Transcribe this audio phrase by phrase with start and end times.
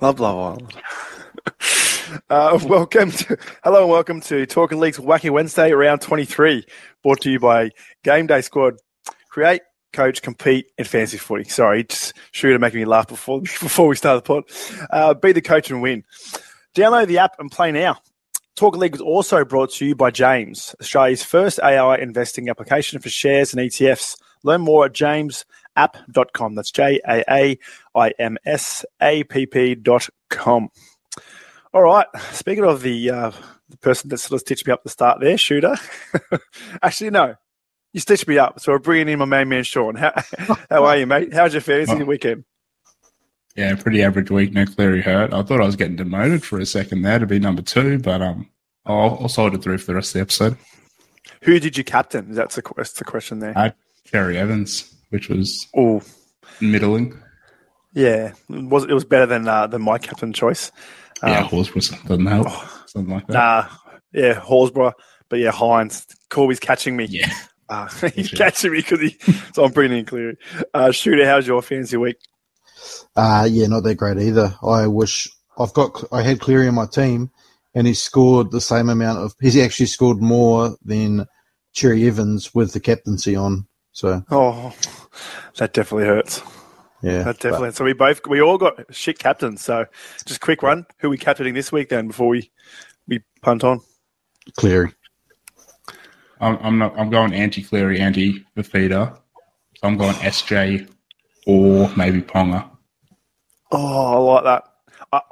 [0.00, 0.74] Love Love Island.
[2.28, 6.66] Uh, welcome to hello and welcome to Talking Leagues Wacky Wednesday, round twenty three,
[7.02, 7.70] brought to you by
[8.04, 8.74] Game Day Squad.
[9.30, 9.62] Create,
[9.94, 11.44] coach, compete in fantasy footy.
[11.44, 14.44] Sorry, just sure to make me laugh before before we start the pod.
[14.90, 16.04] Uh, be the coach and win.
[16.74, 17.96] Download the app and play now.
[18.54, 23.08] Talk League was also brought to you by Jaaims, Australia's first AI investing application for
[23.08, 24.16] shares and ETFs.
[24.44, 24.92] Learn more at
[25.76, 26.54] jaaimsapp.com.
[26.54, 27.58] That's J A A
[27.94, 30.68] I M S A P P.com.
[31.72, 32.06] All right.
[32.32, 33.32] Speaking of the uh,
[33.68, 35.78] the person that sort of stitched me up the start there, Shoota.
[36.82, 37.34] Actually, no,
[37.92, 38.60] you stitched me up.
[38.60, 39.96] So we're bringing in my main man Sean.
[39.96, 40.12] How,
[40.70, 41.34] how are you, mate?
[41.34, 42.04] How's your fantasy oh.
[42.04, 42.44] weekend?
[43.56, 44.52] Yeah, pretty average week.
[44.52, 45.32] No Cleary hurt.
[45.32, 48.20] I thought I was getting demoted for a second there to be number two, but
[48.20, 48.50] um,
[48.84, 50.58] I'll, I'll soldier through for the rest of the episode.
[51.42, 52.34] Who did you captain?
[52.34, 53.56] That's the, that's the question there.
[53.56, 53.70] Uh,
[54.04, 56.02] Cherry Evans, which was oh
[56.60, 57.20] middling.
[57.92, 60.70] Yeah, it was it was better than uh, than my captain choice.
[61.22, 62.46] Yeah, um, Horsburgh doesn't help.
[62.50, 63.32] Oh, something like that.
[63.32, 63.68] Nah,
[64.12, 64.92] yeah, Horsburgh.
[65.28, 66.06] But yeah, Hynes.
[66.30, 67.06] Corby's catching me.
[67.06, 67.32] Yeah.
[67.68, 69.18] Uh, he's catching me because he.
[69.52, 70.36] So I'm bringing in Cleary.
[70.72, 72.16] Uh, Shoota, how's your fancy week?
[73.16, 74.54] Uh, yeah, not that great either.
[74.62, 75.28] I wish
[75.58, 76.04] I've got.
[76.12, 77.28] I had Cleary in my team,
[77.74, 79.34] and he scored the same amount of.
[79.40, 81.26] He's actually scored more than
[81.72, 83.66] Cherry Evans with the captaincy on.
[83.96, 84.22] So.
[84.30, 84.74] Oh,
[85.56, 86.42] that definitely hurts.
[87.00, 87.68] Yeah, that definitely.
[87.68, 89.62] But, so we both we all got shit captains.
[89.62, 89.86] So
[90.26, 92.08] just quick one: who are we captaining this week then?
[92.08, 92.50] Before we
[93.08, 93.80] we punt on.
[94.58, 94.92] Cleary.
[96.42, 96.98] I'm, I'm not.
[96.98, 99.16] I'm going anti Cleary, anti Fifita.
[99.76, 100.90] So I'm going SJ
[101.46, 102.68] or maybe Ponga.
[103.72, 104.64] Oh, I like that.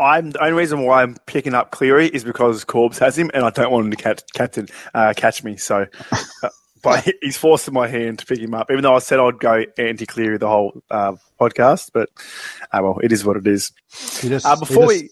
[0.00, 3.30] I, am the only reason why I'm picking up Cleary is because Corbs has him,
[3.34, 5.58] and I don't want him to catch, captain uh, catch me.
[5.58, 5.84] So,
[6.42, 6.48] uh,
[6.84, 9.64] but he's forcing my hand to pick him up, even though I said I'd go
[9.78, 11.90] anti Cleary the whole uh, podcast.
[11.92, 12.10] But
[12.72, 13.72] uh, well, it is what it is.
[14.20, 15.10] Just, uh, before we,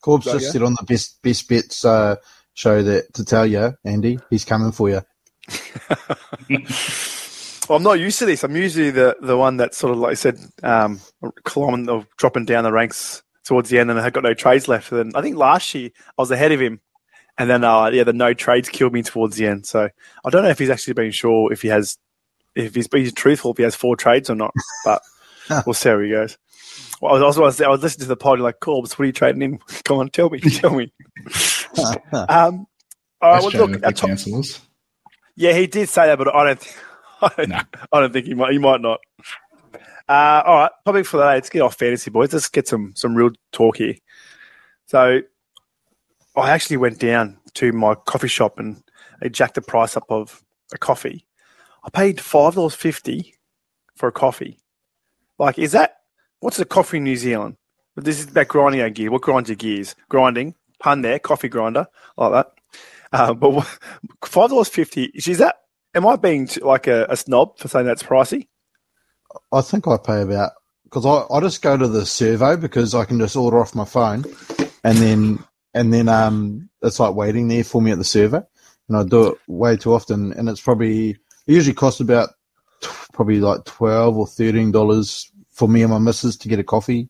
[0.00, 0.50] Corbs just yeah?
[0.52, 2.16] sit on the best best bits uh,
[2.54, 5.02] show that to tell you, Andy, he's coming for you.
[7.68, 8.44] well, I'm not used to this.
[8.44, 11.00] I'm usually the the one that sort of like I said, um,
[11.44, 14.68] climbing or dropping down the ranks towards the end, and I had got no trades
[14.68, 14.92] left.
[14.92, 16.80] And I think last year I was ahead of him,
[17.38, 19.66] and then uh, yeah, the no trades killed me towards the end.
[19.66, 19.88] So
[20.24, 21.96] I don't know if he's actually been sure if he has,
[22.54, 24.52] if he's being truthful, if he has four trades or not.
[24.84, 25.02] But
[25.64, 26.36] we'll see how he goes.
[27.00, 29.06] Well, I was, I was, I was listening to the pod like, Corbs, what are
[29.06, 29.58] you trading in?
[29.84, 30.92] Come on, tell me, tell me.
[32.12, 32.66] um,
[33.20, 34.10] all right, well, look, top,
[35.36, 36.76] yeah, he did say that, but I don't,
[37.22, 37.60] I don't, no.
[37.92, 38.52] I don't think he might.
[38.52, 39.00] He might not.
[40.08, 41.34] Uh, all right, topic for the day.
[41.34, 42.32] Let's get off fantasy, boys.
[42.32, 43.94] Let's get some some real talk here.
[44.86, 45.20] So,
[46.38, 48.82] I actually went down to my coffee shop and
[49.20, 51.26] they jacked the price up of a coffee.
[51.84, 53.34] I paid five dollars fifty
[53.96, 54.58] for a coffee.
[55.38, 55.96] Like, is that
[56.40, 57.56] what's a coffee in New Zealand?
[57.94, 59.10] But This is about grinding our gear.
[59.10, 59.96] What grinds your gears?
[60.08, 62.52] Grinding, pun there, coffee grinder, like that.
[63.12, 63.64] Uh, but
[64.24, 65.04] five dollars fifty.
[65.14, 65.56] Is that?
[65.94, 68.46] Am I being like a, a snob for saying that's pricey?
[69.50, 70.52] I think I pay about
[70.84, 73.84] because I, I just go to the servo because I can just order off my
[73.84, 74.24] phone,
[74.84, 75.44] and then
[75.78, 78.46] and then um it's like waiting there for me at the servo,
[78.88, 82.30] and I do it way too often, and it's probably it usually costs about
[82.82, 86.64] t- probably like twelve or thirteen dollars for me and my missus to get a
[86.64, 87.08] coffee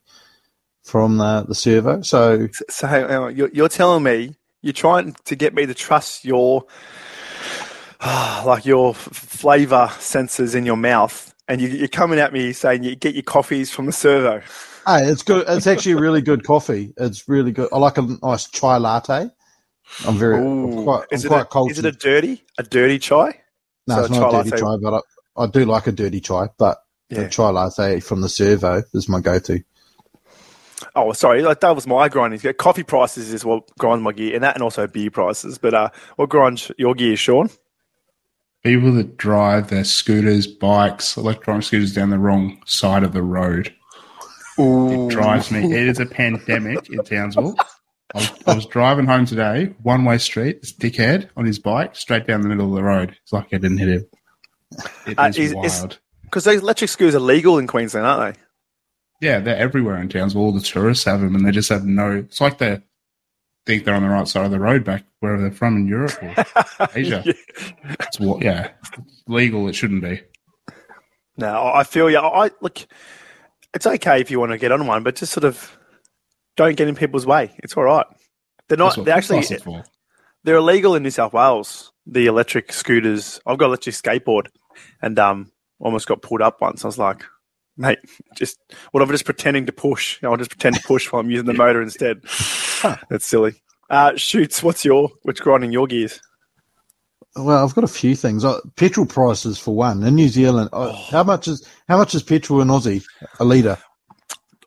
[0.84, 2.02] from the the servo.
[2.02, 6.64] So so you're, you're telling me you're trying to get me to trust your
[8.04, 12.94] like your flavor sensors in your mouth and you, are coming at me saying you
[12.94, 14.42] get your coffees from the servo.
[14.88, 15.44] Hey, it's good.
[15.48, 16.94] It's actually a really good coffee.
[16.96, 17.68] It's really good.
[17.72, 19.30] I like a nice chai latte.
[20.06, 23.38] I'm very I'm quite, is, I'm it a, is it a dirty a dirty chai?
[23.86, 24.62] No, so it's not a dirty latte.
[24.62, 25.04] chai, but
[25.36, 26.48] I, I, do like a dirty chai.
[26.56, 26.78] But
[27.10, 27.24] yeah.
[27.24, 29.62] the chai latte from the servo is my go-to.
[30.96, 32.40] Oh, sorry, like that was my grinding.
[32.54, 35.58] Coffee prices is what grinds my gear, and that, and also beer prices.
[35.58, 37.50] But uh, what grinds your gear, Sean?
[38.64, 43.74] people that drive their scooters, bikes, electronic scooters down the wrong side of the road.
[44.58, 45.06] Ooh.
[45.06, 45.64] It drives me.
[45.64, 47.54] It is a pandemic in Townsville.
[48.14, 51.94] I was, I was, driving home today, one way street, this dickhead on his bike,
[51.94, 53.14] straight down the middle of the road.
[53.22, 54.06] It's like I didn't hit him.
[55.06, 55.98] It uh, is, is wild.
[56.22, 58.40] Because those electric scooters are legal in Queensland, aren't they?
[59.26, 60.42] Yeah, they're everywhere in Townsville.
[60.42, 62.12] All the tourists have them, and they just have no.
[62.12, 62.82] It's like they're
[63.68, 66.16] think they're on the right side of the road back wherever they're from in Europe
[66.22, 66.34] or
[66.94, 67.22] Asia.
[67.24, 67.32] yeah.
[68.00, 68.70] It's what, yeah,
[69.26, 69.68] legal.
[69.68, 70.22] It shouldn't be.
[71.36, 72.20] No, I feel yeah.
[72.20, 72.78] I look.
[73.74, 75.76] It's okay if you want to get on one, but just sort of
[76.56, 77.54] don't get in people's way.
[77.58, 78.06] It's all right.
[78.68, 78.96] They're not.
[79.04, 79.42] They're actually.
[80.44, 81.92] They're illegal in New South Wales.
[82.06, 83.40] The electric scooters.
[83.46, 84.48] I've got electric skateboard,
[85.02, 86.84] and um, almost got pulled up once.
[86.84, 87.24] I was like,
[87.76, 87.98] mate.
[88.36, 88.58] Just
[88.92, 90.22] what I'm just pretending to push.
[90.22, 92.22] I'll just pretend to push while I'm using the motor instead.
[93.10, 93.62] That's silly.
[93.90, 94.62] Uh, shoots.
[94.62, 96.20] What's your what's grinding your gears?
[97.38, 98.44] Well, I've got a few things.
[98.44, 100.70] Uh, petrol prices for one in New Zealand.
[100.72, 103.04] Uh, How much is how much is petrol in Aussie
[103.38, 103.78] a litre?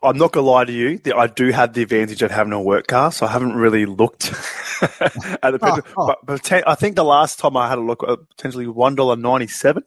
[0.02, 0.98] I'm not gonna lie to you.
[1.00, 3.86] that I do have the advantage of having a work car, so I haven't really
[3.86, 4.30] looked
[4.82, 5.82] at the petrol.
[5.96, 6.06] oh.
[6.06, 8.94] But, but te- I think the last time I had a look, uh, potentially one
[8.96, 9.82] dollar ninety seven,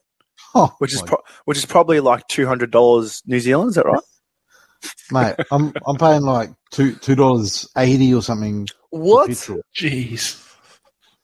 [0.54, 3.70] Oh, which is pro- which is probably like two hundred dollars New Zealand.
[3.70, 4.04] Is that right?
[5.12, 5.36] mate.
[5.52, 8.68] I'm I'm paying like two two dollars eighty or something.
[8.92, 9.30] What?
[9.76, 10.42] Jeez.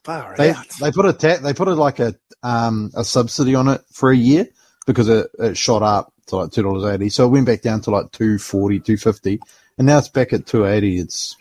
[0.03, 0.67] Far They out.
[0.79, 4.09] they put a ta- they put a, like a um a subsidy on it for
[4.11, 4.47] a year
[4.87, 7.09] because it, it shot up to like two dollars eighty.
[7.09, 9.39] So it went back down to like 240, 250.
[9.77, 10.97] and now it's back at two eighty.
[10.97, 11.35] It's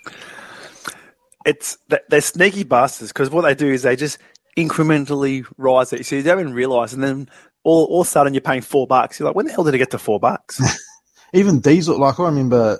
[1.46, 1.78] it's
[2.08, 4.18] they're sneaky bastards because what they do is they just
[4.58, 6.04] incrementally rise it.
[6.04, 7.28] So you don't even realize, and then
[7.64, 9.18] all, all of a sudden you're paying four bucks.
[9.18, 10.60] You're like, when the hell did it get to four bucks?
[11.32, 11.98] even diesel.
[11.98, 12.78] Like I remember,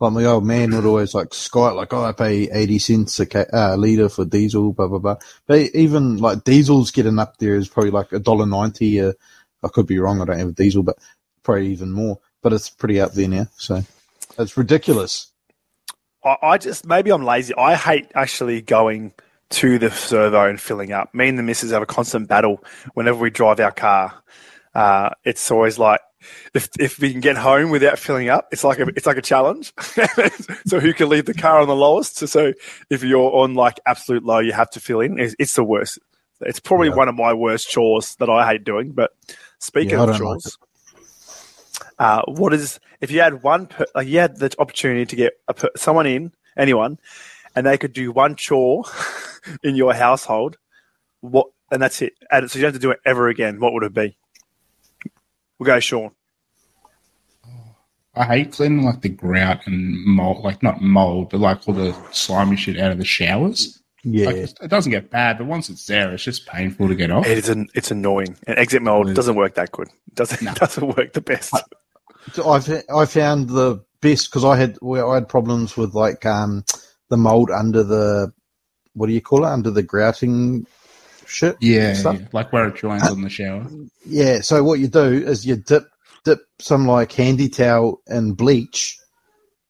[0.00, 3.26] like my old man would always like sky like, oh, I pay eighty cents a
[3.26, 5.16] ca- uh, liter for diesel, blah blah blah.
[5.46, 9.00] But even like diesel's getting up there is probably like a dollar ninety.
[9.00, 9.12] Uh,
[9.62, 10.20] I could be wrong.
[10.20, 10.98] I don't have a diesel, but
[11.42, 12.18] probably even more.
[12.42, 13.46] But it's pretty up there now.
[13.56, 13.82] So
[14.38, 15.30] it's ridiculous.
[16.24, 17.54] I, I just maybe I'm lazy.
[17.56, 19.14] I hate actually going
[19.50, 21.14] to the servo and filling up.
[21.14, 22.62] Me and the missus have a constant battle
[22.94, 24.12] whenever we drive our car.
[24.74, 26.00] Uh, it's always like
[26.54, 29.22] if if we can get home without filling up, it's like a it's like a
[29.22, 29.72] challenge.
[30.66, 32.16] so who can leave the car on the lowest?
[32.16, 32.52] So, so
[32.90, 35.18] if you're on like absolute low, you have to fill in.
[35.18, 35.98] It's, it's the worst.
[36.40, 36.96] It's probably Yeah.
[36.96, 38.92] one of my worst chores that I hate doing.
[38.92, 39.12] But
[39.58, 40.58] speaking Yeah, of don't like chores,
[41.98, 45.34] uh, what is if you had one per, like you had the opportunity to get
[45.48, 46.98] a per, someone in anyone
[47.56, 48.84] and they could do one chore
[49.62, 50.56] in your household
[51.20, 53.72] what and that's it and so you don't have to do it ever again what
[53.72, 54.16] would it be
[55.58, 56.10] we'll go sean.
[58.16, 61.96] I hate cleaning like the grout and mold, like not mold, but like all the
[62.12, 63.80] slimy shit out of the showers.
[64.04, 67.10] Yeah, Like, it doesn't get bad, but once it's there, it's just painful to get
[67.10, 67.26] off.
[67.26, 68.36] it is an, it's annoying.
[68.46, 69.88] And exit mold doesn't work that good.
[69.88, 70.52] It doesn't No.
[70.54, 71.54] doesn't work the best.
[72.44, 76.64] I've I found the best because I had where I had problems with like um
[77.08, 78.32] the mold under the
[78.92, 79.48] what do you call it?
[79.48, 80.66] Under the grouting
[81.28, 81.56] shit.
[81.60, 82.16] Yeah, stuff.
[82.20, 83.66] yeah, like where it joins on the shower.
[84.04, 84.40] Yeah.
[84.40, 85.84] So what you do is you dip
[86.24, 88.98] dip some like handy towel in bleach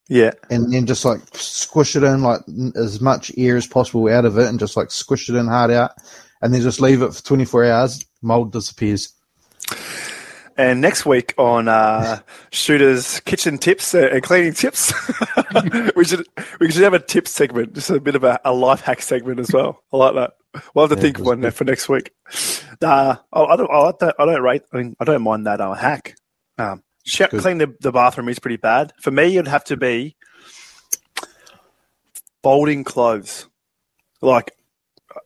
[0.07, 2.39] yeah and then just like squish it in like
[2.75, 5.71] as much air as possible out of it and just like squish it in hard
[5.71, 5.91] out
[6.41, 8.05] and then just leave it for 24 hours.
[8.21, 9.13] Mold disappears.
[10.57, 12.19] And next week on uh,
[12.51, 14.93] shooters kitchen tips and cleaning tips.
[15.95, 16.27] We should
[16.59, 19.39] we should have a tip segment just a bit of a, a life hack segment
[19.39, 19.81] as well.
[19.93, 20.33] I like that.
[20.73, 21.53] We'll have to Yeah, think of one good.
[21.53, 22.11] for next week.
[22.81, 25.61] Uh, I, I don't I don't, I don't rate I mean I don't mind that
[25.61, 26.15] uh, hack.
[26.57, 26.83] Um,
[27.29, 28.91] clean the, the bathroom is pretty bad.
[28.99, 30.17] For me it'd have to be
[32.43, 33.47] folding clothes.
[34.21, 34.51] Like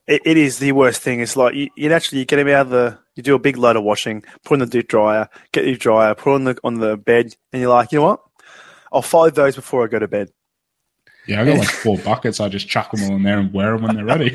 [0.07, 1.19] it, it is the worst thing.
[1.19, 3.57] It's like you, you naturally you get them out of the, you do a big
[3.57, 6.75] load of washing, put in the deep dryer, get your dryer, put on the on
[6.75, 8.21] the bed, and you're like, you know what?
[8.91, 10.29] I'll fold those before I go to bed.
[11.27, 12.39] Yeah, I got like four buckets.
[12.39, 14.33] I just chuck them all in there and wear them when they're ready.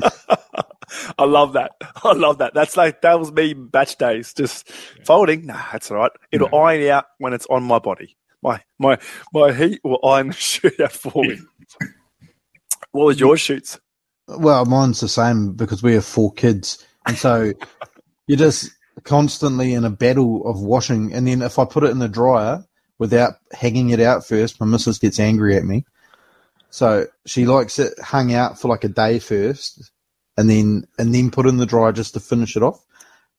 [1.18, 1.72] I love that.
[2.04, 2.52] I love that.
[2.54, 4.32] That's like that was me batch days.
[4.34, 4.70] Just
[5.04, 5.46] folding.
[5.46, 6.10] Nah, that's all right.
[6.30, 6.58] It'll No.
[6.58, 8.16] iron out when it's on my body.
[8.42, 8.98] My my
[9.32, 11.38] my heat will iron the shoot out for me.
[12.92, 13.78] What was your shoots?
[14.38, 17.52] Well, mine's the same because we have four kids, and so
[18.26, 18.70] you're just
[19.04, 21.12] constantly in a battle of washing.
[21.12, 22.64] And then if I put it in the dryer
[22.98, 25.84] without hanging it out first, my missus gets angry at me.
[26.70, 29.90] So she likes it hung out for like a day first,
[30.36, 32.84] and then and then put in the dryer just to finish it off.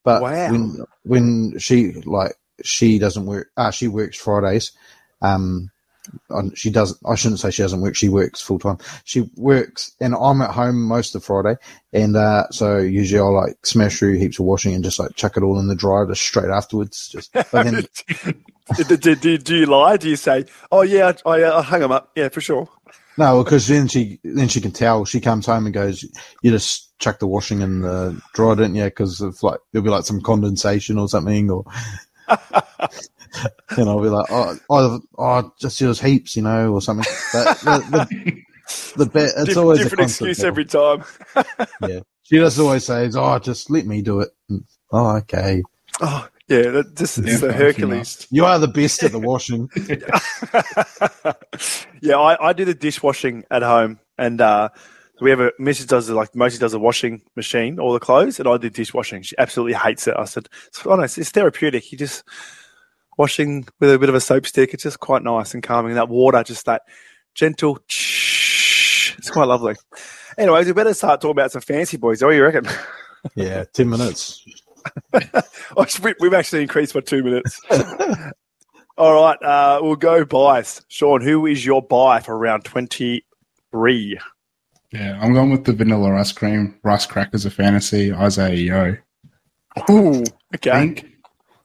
[0.04, 0.52] But Wow.
[0.52, 4.74] when when she like she doesn't work, ah, she works Fridays.
[5.22, 5.71] Um,
[6.56, 7.00] she doesn't.
[7.06, 7.96] I shouldn't say she doesn't work.
[7.96, 8.78] She works full time.
[9.04, 11.56] She works, and I'm at home most of Friday,
[11.94, 15.38] and uh, so usually I'll like smash through heaps of washing and just like chuck
[15.38, 17.10] it all in the dryer just straight afterwards.
[17.10, 17.86] Just but then
[18.88, 19.98] do, do, do, do you lie?
[19.98, 22.12] Do you say, "Oh yeah, I, I, I hung them up"?
[22.16, 22.68] Yeah, for sure.
[23.18, 25.06] no, because then she then she can tell.
[25.06, 26.04] She comes home and goes,
[26.42, 29.92] "You just chuck the washing in the dryer, didn't you?" Because of like there'll be
[29.92, 31.66] like some condensation or something, or
[33.78, 37.60] and I'll be like, "Oh, oh, oh just there's heaps, you know, or something." But
[37.62, 38.42] the the,
[38.98, 40.48] the bit, it's Dif- always a different constant excuse battle.
[40.48, 41.04] every time.
[41.88, 42.00] Yeah.
[42.24, 45.62] She just always says, "Oh, just let me do it." And, oh, okay.
[46.02, 48.28] Oh yeah, that, this Yeah, is the fine, Hercules.
[48.32, 49.70] You are the best at the washing.
[52.02, 54.70] yeah, I, I do the dishwashing at home, and uh,
[55.22, 55.88] we have a Mrs.
[55.88, 59.22] does the, like mostly does the washing machine, all the clothes, and I do dishwashing.
[59.24, 60.16] She absolutely hates it.
[60.18, 60.48] I said,
[60.86, 61.92] "Oh no, it's, it's therapeutic.
[61.92, 62.24] You just
[63.22, 64.74] washing with a bit of a soap stick.
[64.74, 65.94] It's just quite nice and calming.
[65.94, 66.82] That water, just that
[67.36, 67.78] gentle.
[67.88, 69.76] It's quite lovely.
[70.40, 72.24] Anyways, we better start talking about some fancy boys.
[72.24, 72.66] What do you reckon?
[73.36, 74.44] Yeah, ten minutes.
[75.78, 77.62] Oh, we- We've actually increased by two minutes.
[78.98, 80.82] All right, uh, we'll go buys.
[80.88, 84.20] Sean, who is your buy for round 23?
[84.92, 88.98] Yeah, I'm going with the vanilla ice cream, rice crackers of fantasy, Isaiah Yeo.
[89.92, 90.72] Ooh, I okay.
[90.72, 91.12] think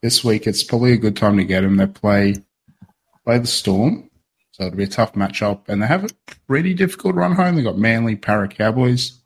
[0.03, 1.77] this week it's probably a good time to get them.
[1.77, 2.37] They play
[3.25, 4.11] play the Storm,
[4.53, 6.11] so it'll be a tough matchup, and they have a
[6.47, 7.57] pretty difficult run home.
[7.57, 9.21] They got Manly, Para Cowboys.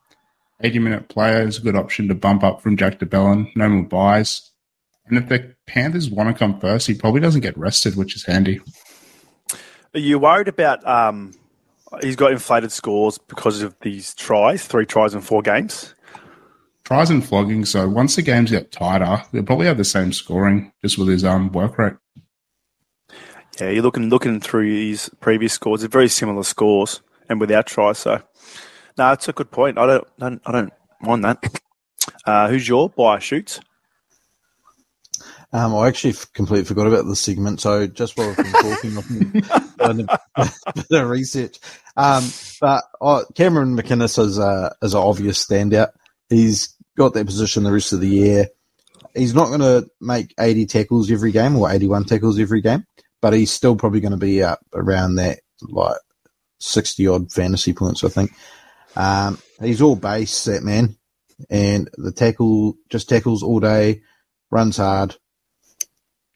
[0.63, 3.51] 80 minute player is a good option to bump up from Jack de Belin.
[3.55, 4.51] No more buys.
[5.07, 8.25] And if the Panthers want to come first, he probably doesn't get rested, which is
[8.25, 8.61] handy.
[9.95, 11.33] Are you worried about um,
[12.01, 15.95] he's got inflated scores because of these tries, three tries in four games?
[16.91, 20.73] Tries and flogging, so once the games get tighter, they'll probably have the same scoring
[20.83, 21.93] just with his um, work rate.
[23.61, 25.83] Yeah, you're looking looking through his previous scores.
[25.83, 27.99] They're very similar scores and without tries.
[27.99, 28.21] So,
[28.99, 29.79] no, it's a good point.
[29.79, 31.61] I don't, I don't, I don't mind that.
[32.27, 33.61] Uh, who's your buy shoots?
[35.53, 37.61] Um, I actually f- completely forgot about this segment.
[37.61, 41.61] So just while I've been talking, I've been a bit of research.
[41.97, 42.25] Um,
[42.61, 45.91] but uh, Cameron McInnes is a is an obvious standout.
[46.29, 48.49] He's got that position the rest of the year.
[49.15, 52.85] He's not going to make 80 tackles every game or 81 tackles every game,
[53.23, 55.97] but he's still probably going to be up around that like
[56.59, 58.33] 60 odd fantasy points, I think.
[58.97, 60.99] Um, he's all base, that man,
[61.49, 64.03] and the tackle just tackles all day,
[64.51, 65.17] runs hard.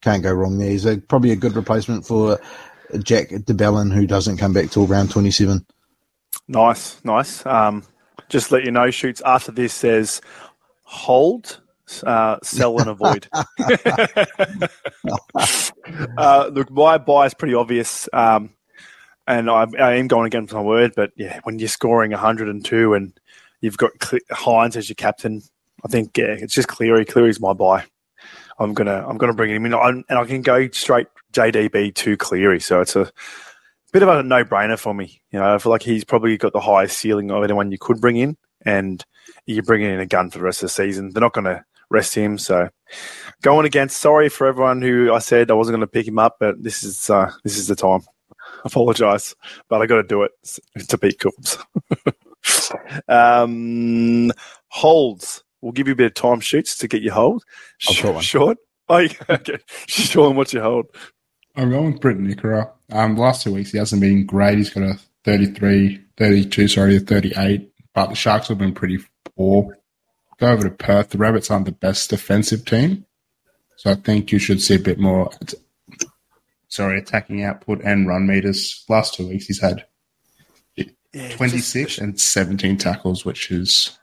[0.00, 0.71] Can't go wrong there.
[0.71, 2.40] He's a, probably a good replacement for
[3.02, 5.66] Jack de Belin, who doesn't come back till round 27.
[6.49, 7.44] Nice, nice.
[7.44, 7.85] Um,
[8.28, 10.21] just let you know, shoots after this says
[10.84, 11.60] hold,
[12.04, 13.28] uh, sell, and avoid.
[16.16, 18.50] uh, look, my buy is pretty obvious, um,
[19.26, 20.92] and I, I am going against my word.
[20.94, 23.18] But yeah, when you're scoring 102 and
[23.60, 25.42] you've got Cle- Hynes as your captain,
[25.84, 27.04] I think yeah, it's just Cleary.
[27.04, 27.84] Cleary's my buy.
[28.58, 32.16] I'm gonna I'm gonna bring him in, I'm, and I can go straight JDB to
[32.16, 32.60] Cleary.
[32.60, 33.10] So it's a
[33.92, 35.20] bit of a no brainer for me.
[35.30, 38.00] You know, I feel like he's probably got the highest ceiling of anyone you could
[38.00, 39.04] bring in, and
[39.46, 41.10] you're bringing in a gun for the rest of the season.
[41.10, 42.38] They're not going to rest him.
[42.38, 42.68] So
[43.42, 43.98] going against.
[43.98, 46.82] Sorry for everyone who I said I wasn't going to pick him up, but this
[46.82, 48.00] is uh, this is the time.
[48.64, 49.34] Apologise,
[49.68, 50.32] but I got to do it
[50.88, 51.58] to beat Coombs.
[53.08, 54.32] um,
[54.68, 55.42] holds.
[55.60, 57.42] We'll give you a bit of time shoots to get your hold.
[57.88, 58.22] I've got one.
[58.22, 58.58] Short.
[58.86, 59.56] Oh, yeah, okay.
[59.86, 60.84] Sean, what's your hold?
[61.56, 62.70] I'm going with Briton Nikora.
[62.92, 64.58] Um, last two weeks he hasn't been great.
[64.58, 67.72] He's got a 33, 32, sorry, a 38.
[67.94, 68.98] But the Sharks have been pretty
[69.36, 69.78] poor.
[70.38, 71.10] Go over to Perth.
[71.10, 73.06] The Rabbits aren't the best defensive team,
[73.76, 75.30] so I think you should see a bit more.
[76.68, 78.84] Sorry, attacking output and run meters.
[78.88, 79.84] Last two weeks he's had
[81.12, 83.96] Yeah, 26 just- and 17 tackles, which is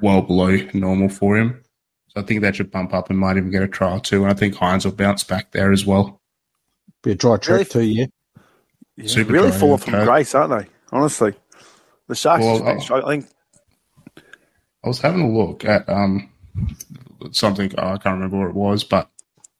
[0.00, 1.62] well below normal for him.
[2.08, 4.22] So I think that should bump up and might even get a trial too.
[4.22, 6.22] And I think Hynes will bounce back there as well.
[7.02, 7.64] Be a dry track Really?
[7.66, 8.06] too, yeah.
[8.96, 9.84] Yeah, Super really dry, falling yeah.
[9.84, 10.70] from grace, aren't they?
[10.90, 11.34] Honestly,
[12.08, 12.42] the Sharks.
[12.42, 13.26] Well, just I- I think
[14.86, 16.28] I was having a look at um
[17.32, 19.10] something oh, I can't remember what it was, but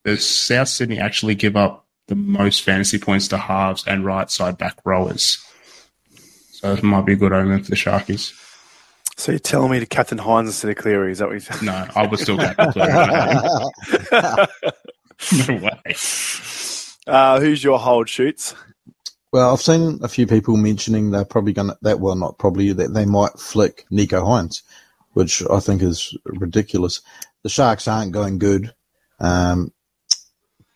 [0.05, 4.57] the South Sydney actually give up the most fantasy points to halves and right side
[4.57, 5.45] back rowers.
[6.53, 8.33] So it might be a good omen for the Sharkies.
[9.17, 9.33] so.
[9.33, 11.11] You're telling me to Captain Hynes instead of Cleary?
[11.11, 11.65] Is that what you're saying?
[11.65, 12.57] No, I was still get
[15.49, 15.97] no way.
[17.09, 18.55] Uh, who's your hold shoots?
[19.33, 22.73] Well, I've seen a few people mentioning they're probably going to, that well, not probably,
[22.73, 24.63] that they might flick Nicho Hynes,
[25.17, 27.01] which I think is ridiculous.
[27.43, 28.75] The Sharks aren't going good,
[29.19, 29.73] um,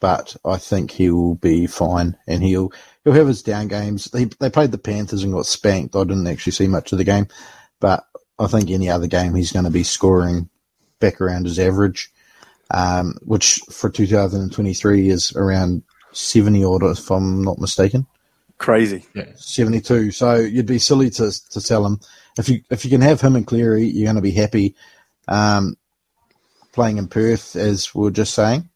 [0.00, 2.72] but I think he will be fine and he'll,
[3.04, 4.06] he'll have his down games.
[4.06, 5.94] They, they played the Panthers and got spanked.
[5.94, 7.26] I didn't actually see much of the game,
[7.80, 8.06] but
[8.38, 10.48] I think any other game he's going to be scoring
[11.00, 12.10] back around his average,
[12.70, 15.82] um, which for 2023 is around
[16.12, 18.06] 70 odd, if I'm not mistaken.
[18.56, 19.04] Crazy.
[19.14, 19.32] yeah.
[19.36, 20.12] 72.
[20.12, 22.00] So you'd be silly to to sell him.
[22.38, 24.74] If you if you can have him and Cleary, you're going to be happy.
[25.28, 25.76] Um,
[26.72, 28.68] playing in Perth, as we are just saying,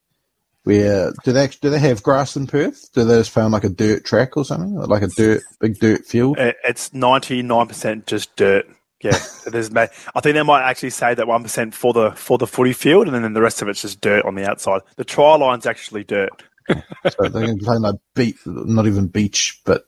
[0.64, 2.90] where do they do they have grass in Perth?
[2.92, 6.06] Do they just found like a dirt track or something, like a dirt big dirt
[6.06, 6.36] field?
[6.38, 8.66] It's ninety nine percent just dirt.
[9.02, 9.70] Yeah, there's.
[9.74, 9.86] I
[10.20, 13.14] think they might actually say that one percent for the for the footy field, and
[13.14, 14.80] then the rest of it's just dirt on the outside.
[14.96, 16.42] The try line's actually dirt.
[17.10, 19.84] So they can play like beat, not even beach, but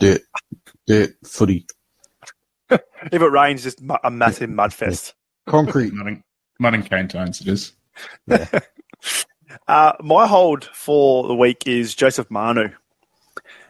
[0.00, 0.20] dirt,
[0.86, 1.66] dirt footy,
[2.70, 2.80] If
[3.12, 5.14] it rains, just mu- a massive mud fest.
[5.46, 5.92] concrete.
[5.92, 6.22] Mud and,
[6.58, 7.72] mud and cane tones it is.
[9.68, 12.70] Uh, my hold for the week is Joseph Manu.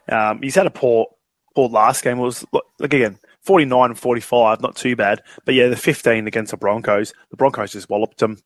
[0.08, 1.08] Um, he's had a poor,
[1.54, 2.18] poor last game.
[2.18, 2.44] It was
[2.80, 5.22] like again 49 and 45, not too bad.
[5.44, 8.38] But yeah, the 15 against the Broncos, the Broncos just walloped them.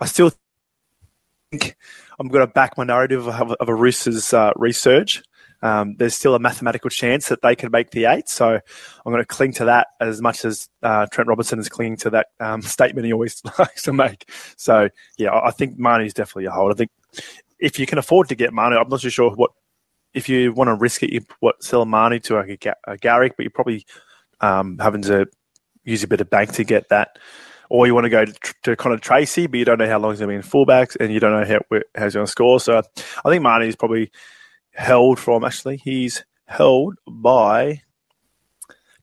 [0.00, 0.32] I still
[1.50, 1.76] think
[2.18, 5.22] I'm going to back my narrative of, of a Roosters uh, research.
[5.62, 8.28] Um, there's still a mathematical chance that they can make the eight.
[8.28, 11.96] So I'm going to cling to that as much as uh, Trent Robinson is clinging
[11.98, 14.30] to that um, statement he always likes to make.
[14.56, 14.88] So
[15.18, 16.72] yeah, I think Manu is definitely a hold.
[16.72, 16.90] I think
[17.58, 19.52] if you can afford to get Manu, I'm not too sure what
[20.14, 23.44] if you want to risk it, you what sell Manu to a, a Garrick, but
[23.44, 23.86] you're probably
[24.40, 25.26] um, having to
[25.84, 27.18] use a bit of bank to get that.
[27.70, 30.12] Or you want to go to, to Connor Tracey, but you don't know how long
[30.12, 32.30] he's going to be in fullbacks, and you don't know how, how he's going to
[32.30, 32.60] score.
[32.60, 32.82] So
[33.24, 34.10] I think Manu is probably
[34.74, 37.82] held from actually he's held by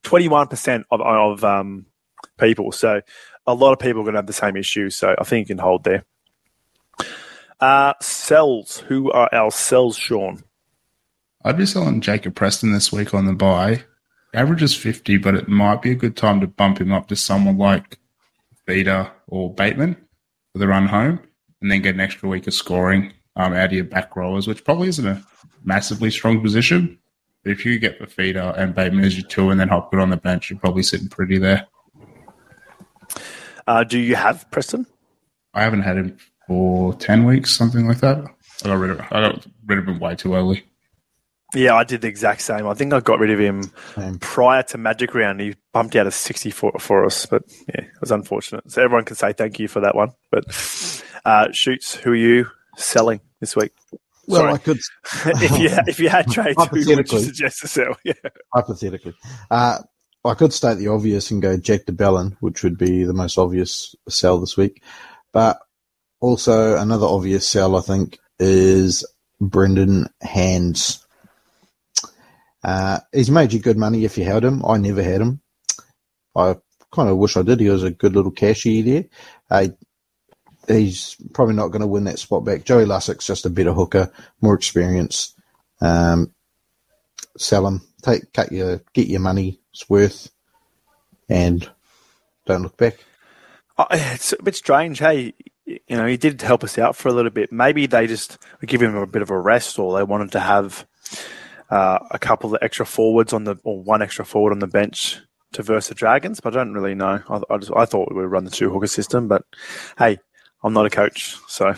[0.04, 1.86] 21% of, of um,
[2.38, 2.72] people.
[2.72, 3.02] So
[3.46, 4.90] a lot of people are going to have the same issue.
[4.90, 6.06] So I think you can hold there.
[7.60, 8.80] Uh, cells.
[8.88, 10.44] Who are our cells, Sean?
[11.44, 13.84] I'd be selling Jacob Preston this week on the buy.
[14.34, 17.16] Average is 50, but it might be a good time to bump him up to
[17.16, 17.98] someone like
[18.66, 19.96] Feeder or Bateman
[20.54, 21.20] for the run home
[21.62, 24.65] and then get an extra week of scoring um, out of your back rowers, which
[24.65, 25.24] probably isn't a
[25.63, 27.00] massively strong position.
[27.43, 30.10] But if you get Fifita and Bateman as your two and then hop Hopgood on
[30.10, 31.65] the bench, you're probably sitting pretty there.
[33.65, 34.86] Uh, do you have Preston?
[35.53, 36.17] I haven't had him
[36.48, 38.25] for 10 weeks, something like that.
[38.63, 40.65] I got rid of, I got rid of him way too early.
[41.55, 42.67] Yeah, I did the exact same.
[42.67, 43.63] I think I got rid of him
[43.96, 44.19] same.
[44.19, 45.39] prior to Magic Round.
[45.39, 48.69] He bumped out a 60 for, for us, but yeah, it was unfortunate.
[48.69, 50.12] So everyone can say thank you for that one.
[50.29, 50.43] But
[51.24, 53.74] uh, Shoots, who are you selling this week?
[54.27, 54.53] Well, Sorry.
[54.53, 54.77] I could.
[55.25, 57.98] if you if you had trades, who would you suggest to sell?
[58.03, 58.13] Yeah.
[58.53, 59.15] Hypothetically,
[59.50, 59.79] uh,
[60.25, 63.38] I could state the obvious and go Jack de Belin, which would be the most
[63.38, 64.84] obvious sell this week.
[65.31, 65.60] But
[66.19, 69.05] also another obvious sell, I think, is
[69.39, 71.05] Brendan Hands.
[72.63, 74.63] Uh, he's made you good money if you held him.
[74.65, 75.41] I never had him.
[76.36, 76.58] I
[76.91, 77.59] kind of wish I did.
[77.59, 79.05] He was a good little cashier there.
[79.50, 79.68] Uh,
[80.70, 82.64] he's probably not going to win that spot back.
[82.64, 85.34] Joey Lussick's just a better hooker, more experience.
[85.82, 86.34] Um,
[87.38, 90.29] sell him, take, cut your, get your money, it's worth,
[91.27, 91.70] and
[92.46, 92.98] don't look back.
[93.77, 95.34] Oh, it's a bit strange, hey.
[95.66, 97.51] You know, he did help us out for a little bit.
[97.51, 100.88] Maybe they just give him a bit of a rest, or they wanted to have
[101.70, 105.20] uh, a couple of extra forwards on the, or one extra forward on the bench
[105.53, 106.40] to verse the Dragons.
[106.40, 107.22] But I don't really know.
[107.29, 109.44] I, I, just, I thought we would run the two hooker system, but
[110.00, 110.18] hey,
[110.63, 111.74] I'm not a coach, so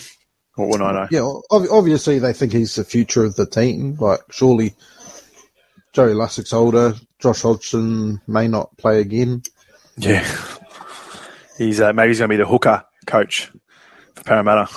[0.55, 1.07] what would I know?
[1.11, 3.95] Yeah, obviously they think he's the future of the team.
[3.99, 4.75] Like, surely
[5.93, 6.93] Joey Lussick's older.
[7.19, 9.43] Josh Hodgson may not play again.
[9.97, 10.27] Yeah,
[11.57, 13.51] he's uh, maybe he's going to be the hooker coach
[14.15, 14.69] for Parramatta.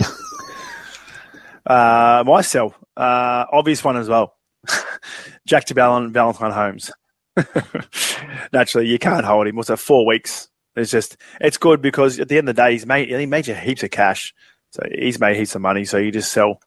[1.66, 4.34] uh, myself, uh, obvious one as well.
[5.46, 6.90] Jack Belin, Valentine Holmes.
[8.52, 9.56] Naturally, you can't hold him.
[9.56, 9.78] What's that?
[9.78, 13.08] Four weeks it's just it's good because at the end of the day, he's made
[13.08, 14.34] he made you heaps of cash,
[14.70, 15.84] so he's made heaps of money.
[15.84, 16.60] So you just sell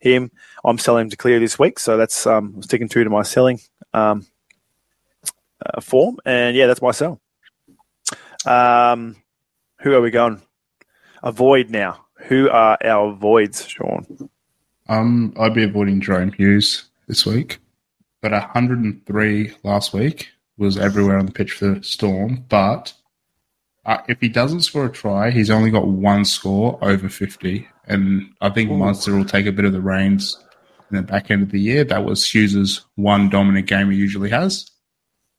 [0.00, 0.30] him.
[0.64, 3.60] I'm selling him to clear this week, so that's um, sticking true to my selling
[3.92, 4.26] um,
[5.64, 6.18] uh, form.
[6.24, 7.20] And yeah, that's my sell.
[8.46, 9.16] Um,
[9.80, 10.42] who are we going?
[11.22, 12.04] Avoid now.
[12.28, 14.30] Who are our voids, Sean?
[14.88, 17.58] Um, I'd be avoiding Jahrome Hughes this week,
[18.20, 22.92] but 103 last week was everywhere on the pitch for the Storm, but
[23.86, 27.68] uh, if he doesn't score a try, he's only got one score over 50.
[27.86, 28.76] And I think Ooh.
[28.76, 30.36] Munster will take a bit of the reins
[30.90, 31.84] in the back end of the year.
[31.84, 34.70] That was Hughes' one dominant game he usually has.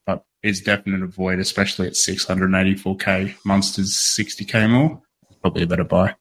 [0.06, 3.36] But it's definite a void, especially at 684k.
[3.46, 5.02] Munster's 60k more.
[5.42, 6.16] Probably a better buy.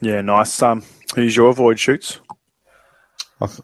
[0.00, 0.62] Yeah, nice.
[0.62, 0.82] Um,
[1.14, 2.20] who's your void shoots?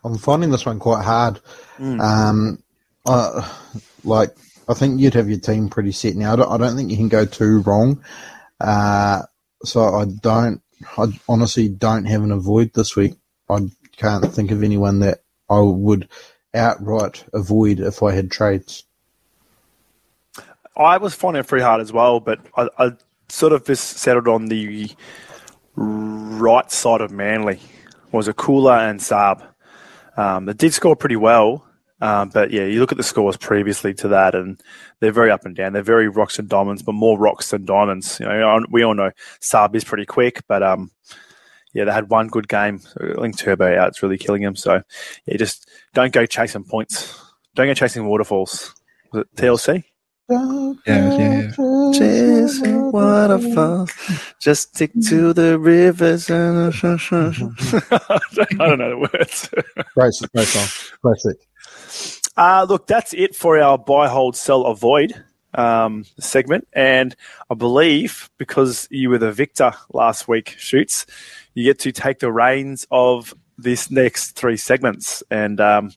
[0.05, 1.41] I'm finding this one quite hard.
[1.79, 2.01] Mm.
[2.01, 2.63] Um,
[3.07, 3.49] uh,
[4.05, 4.37] like
[4.69, 6.35] I think you'd have your team pretty set now.
[6.35, 8.05] I don't, I don't think you can go too wrong.
[8.61, 9.23] Uh,
[9.65, 10.61] so I don't.
[10.97, 13.15] I honestly don't have an avoid this week.
[13.49, 13.61] I
[13.97, 16.09] can't think of anyone that I would
[16.55, 18.85] outright avoid if I had trades.
[20.77, 22.91] I was finding it pretty hard as well, but I, I
[23.29, 24.91] sort of just settled on the
[25.75, 27.61] right side of Manly.
[28.13, 29.47] Was a Koula and Saab.
[30.17, 31.65] Um, they did score pretty well,
[32.01, 34.61] um, but yeah, you look at the scores previously to that, and
[35.01, 35.73] they're very up and down.
[35.73, 38.21] They're very rocks and diamonds, but more rocks than diamonds.
[38.21, 40.91] You know, we all know Saab is pretty quick, but um,
[41.75, 42.81] yeah, they had one good game.
[43.01, 44.57] Link Turbo out, it's really killing them.
[44.57, 44.83] So
[45.27, 47.19] yeah, just don't go chasing points.
[47.55, 48.75] Don't go chasing waterfalls.
[49.13, 49.85] Was it TLC?
[50.31, 51.51] Yeah, yeah,
[51.93, 53.91] Chasing waterfalls,
[54.39, 56.29] just stick to the rivers.
[56.29, 59.49] And I don't know the words.
[59.95, 60.99] Great, great song.
[61.01, 61.48] Classic.
[62.39, 65.13] Uh, look, that's it for our buy, hold, sell, avoid
[65.55, 66.69] um, segment.
[66.73, 67.17] And
[67.51, 71.05] I believe because you were the victor last week, Shoots,
[71.55, 75.21] you get to take the reins of this next three segments.
[75.33, 75.91] And um,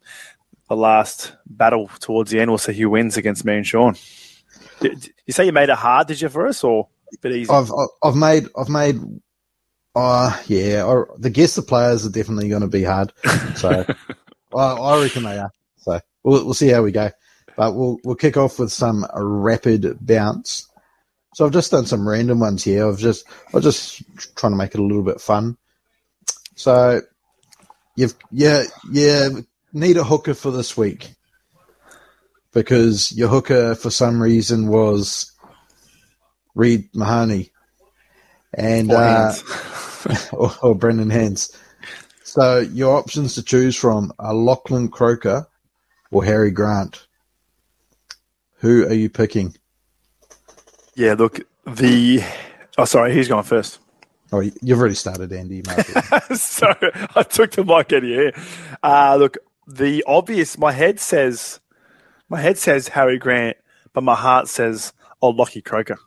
[0.68, 3.96] the last battle towards the end, we'll see who wins against me and Sean.
[4.80, 7.52] Did, you say you made it hard, did you, for us, or a bit easy?
[7.52, 9.00] I've I've made I've made.
[9.94, 13.14] Uh yeah, I, the guess the players are definitely going to be hard.
[13.58, 13.86] So
[14.56, 15.52] I, I reckon they are.
[15.78, 17.12] So we'll we'll see how we go.
[17.56, 20.68] But we'll we'll kick off with some rapid bounce.
[21.34, 22.88] So I've just done some random ones here.
[22.88, 24.04] I've just I'm just
[24.36, 25.58] trying to make it a little bit fun.
[26.56, 27.02] So
[27.96, 29.30] you've yeah yeah
[29.74, 31.14] need a hooker for this week
[32.54, 35.32] because your hooker for some reason was
[36.56, 37.52] Reed Mahoney
[38.54, 39.34] and Or uh,
[40.34, 41.58] or, or Brendan Hands.
[42.24, 45.48] So your options to choose from are Lachlan Croker
[46.12, 47.08] or Harry Grant.
[48.58, 49.56] Who are you picking?
[50.96, 52.22] yeah, look, the.
[52.78, 53.80] Oh, sorry, who's going first?
[54.32, 55.58] Oh, you've already started, Andy.
[55.58, 56.38] you might as well.
[56.38, 56.74] so
[57.16, 58.34] I took the mic out of your ear.
[58.84, 60.58] Uh, look, the obvious.
[60.58, 61.60] My head says,
[62.30, 63.58] my head says Harry Grant,
[63.94, 65.98] but my heart says, oh, Lockie Croker.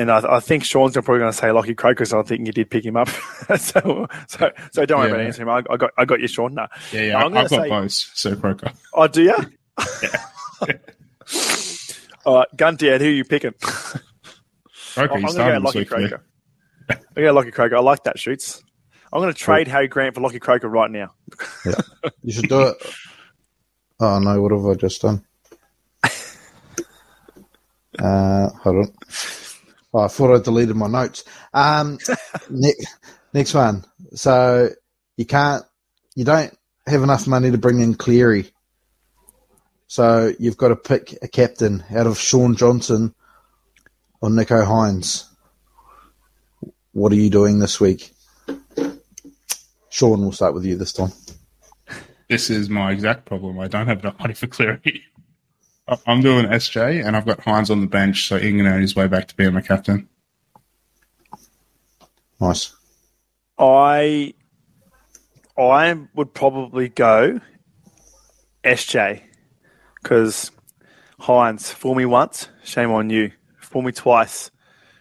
[0.00, 2.54] And I, I think Sean's probably going to say Lockie Croker, so I think you
[2.54, 3.08] did pick him up.
[3.58, 5.52] so, so, so don't worry about answering him.
[5.54, 6.54] I, I got, I got you, Sean.
[6.54, 7.02] No, yeah.
[7.02, 7.16] yeah.
[7.18, 7.92] I'm gonna I've got say- both.
[7.92, 8.72] So Croker.
[8.94, 9.36] oh, do you?
[10.02, 10.24] yeah.
[12.24, 13.52] All right, gun to who are you picking?
[13.60, 14.00] Croker,
[14.94, 15.88] I'm going to go started this Lockie week.
[15.88, 15.96] for.
[15.98, 16.24] Croker.
[16.88, 17.76] I'm going to go Lockie Croker.
[17.76, 18.62] I like that, Shoots.
[19.12, 21.12] I'm going to trade Harry Grant for Lockie Croker right now.
[21.66, 21.74] yeah.
[22.22, 22.76] You should do it.
[24.00, 24.40] Oh no!
[24.40, 25.22] What have I just done?
[27.98, 28.92] Uh, hold on.
[29.92, 31.24] Oh, I thought I deleted my notes.
[31.52, 31.98] Um,
[32.50, 32.96] next,
[33.32, 33.84] next one.
[34.14, 34.70] So
[35.16, 35.64] you can't,
[36.14, 38.50] you don't have enough money to bring in Cleary.
[39.86, 43.14] So you've got to pick a captain out of Shaun Johnson
[44.20, 45.26] or Nicho Hynes.
[46.92, 48.12] What are you doing this week?
[49.88, 51.12] Sean, we'll start with you this time.
[52.28, 53.58] This is my exact problem.
[53.58, 55.02] I don't have enough money for Cleary.
[55.90, 58.80] I- I'm doing SJ, and I've got Hynes on the bench, so he can earn
[58.80, 60.08] his way back to being my captain.
[62.40, 62.74] Nice.
[63.58, 64.34] I
[65.58, 67.40] I would probably go
[68.64, 69.22] SJ
[70.02, 70.50] because
[71.20, 73.32] Hynes fool me once, shame on you.
[73.60, 74.50] Fool me twice,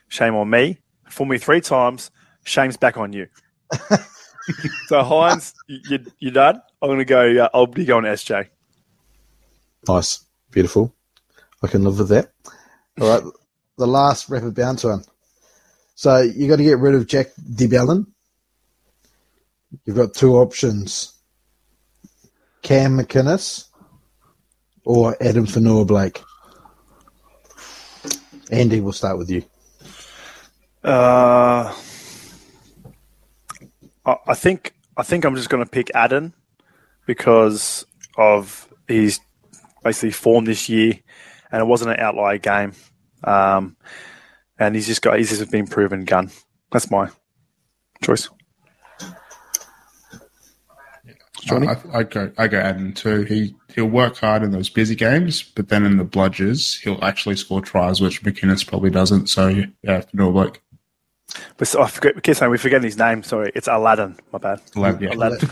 [0.09, 0.79] shame on me.
[1.09, 2.11] Fool me three times,
[2.43, 3.27] shame's back on you.
[4.87, 6.61] so Hynes, you, you you done?
[6.81, 7.45] I'm gonna go.
[7.45, 8.49] Uh, I'll be going SJ.
[9.87, 10.25] Nice.
[10.51, 10.93] Beautiful.
[11.61, 12.31] I can live with that.
[12.99, 13.33] All right.
[13.77, 15.03] The last rapid bounce one.
[15.95, 18.05] So you got to get rid of Jack de Belin.
[19.85, 21.13] You've got two options
[22.61, 23.67] Cam McInnes
[24.83, 26.21] or Adam Fonua Blake.
[28.51, 29.43] Andy, we'll start with you.
[30.83, 31.73] Uh,
[34.05, 36.33] I, think I think I'm just going to pick Adam
[37.05, 37.85] because
[38.17, 39.19] of his
[39.83, 40.99] basically form this year,
[41.51, 42.73] and it wasn't an outlier game.
[43.23, 43.75] Um,
[44.57, 46.31] and he's just got he's just been proven gun.
[46.71, 47.09] That's my
[48.03, 48.29] choice.
[51.41, 51.67] Johnny?
[51.67, 53.23] I, I go, I go Adam too.
[53.23, 57.37] He he'll work hard in those busy games, but then in the bludgers, he'll actually
[57.37, 59.27] score tries, which McInnes probably doesn't.
[59.27, 60.61] So yeah, have to know like
[61.57, 62.15] But so I forget.
[62.15, 63.23] We keep saying we're forgetting his name.
[63.23, 64.17] Sorry, it's Aladdin.
[64.33, 64.61] My bad.
[64.75, 65.15] Aladdin, yeah.
[65.15, 65.49] Aladdin.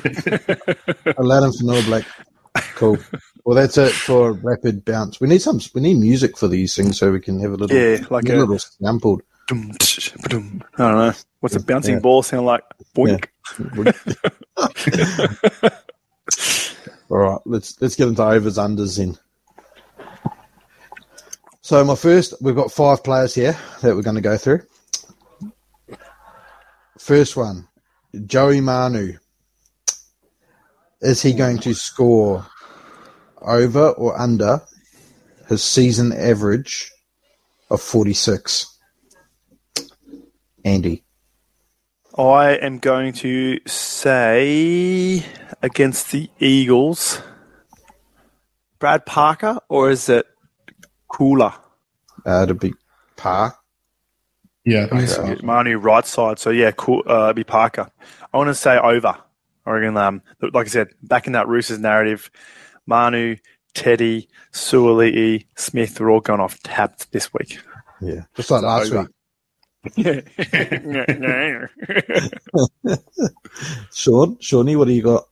[1.17, 2.05] Aladdin Fonua Blake.
[2.75, 2.97] Cool.
[3.47, 5.21] Well, that's it for rapid bounce.
[5.21, 5.61] We need some.
[5.73, 8.35] We need music for these things so we can have a little, Yeah, like a
[8.35, 9.21] a- little sampled.
[9.47, 10.11] Dum, tsh.
[10.25, 11.13] I don't know.
[11.39, 11.99] What's a bouncing Yeah.
[12.01, 12.65] ball sound like?
[12.93, 13.27] Boink.
[17.09, 19.17] All right, let's let's get into overs unders then.
[21.61, 24.63] So my first, we've got five players here that we're going to go through.
[26.99, 27.65] First one,
[28.25, 29.13] Joey Manu.
[30.99, 32.45] Is he going to score
[33.41, 34.61] over or under
[35.47, 36.91] his season average
[37.69, 38.77] of forty six?
[40.65, 41.03] Andy.
[42.17, 45.23] I am going to say
[45.61, 47.21] against the Eagles,
[48.79, 50.25] Brad Parker, or is it
[51.09, 51.59] Koula?
[52.25, 52.73] Uh, to be
[53.17, 53.55] par.
[54.65, 56.39] yeah, Yeah, that's- Manu right side.
[56.39, 57.03] So yeah, cool.
[57.07, 57.89] Uh, it'd be Parker.
[58.33, 59.15] I want to say over.
[59.65, 62.31] I reckon, um, like I said, back in that Roosters narrative,
[62.87, 63.35] Manu
[63.73, 67.59] Teddy, Suaalii, Smith are all gone off tapped this week.
[68.01, 69.01] Yeah, just like last over.
[69.01, 69.09] week.
[73.93, 75.27] Sean, Shawnee, what do you got?